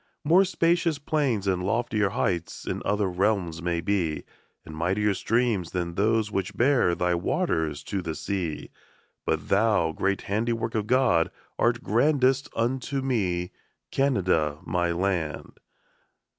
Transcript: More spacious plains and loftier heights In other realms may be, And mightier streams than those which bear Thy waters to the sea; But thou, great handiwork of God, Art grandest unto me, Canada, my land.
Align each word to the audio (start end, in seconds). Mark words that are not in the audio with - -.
More 0.23 0.43
spacious 0.45 0.97
plains 0.97 1.45
and 1.45 1.61
loftier 1.63 2.09
heights 2.09 2.65
In 2.65 2.81
other 2.83 3.07
realms 3.07 3.61
may 3.61 3.81
be, 3.81 4.23
And 4.65 4.75
mightier 4.75 5.13
streams 5.13 5.73
than 5.73 5.93
those 5.93 6.31
which 6.31 6.57
bear 6.57 6.95
Thy 6.95 7.13
waters 7.13 7.83
to 7.83 8.01
the 8.01 8.15
sea; 8.15 8.71
But 9.27 9.49
thou, 9.49 9.91
great 9.91 10.23
handiwork 10.23 10.73
of 10.73 10.87
God, 10.87 11.29
Art 11.59 11.83
grandest 11.83 12.49
unto 12.55 13.03
me, 13.03 13.51
Canada, 13.91 14.57
my 14.65 14.91
land. 14.91 15.59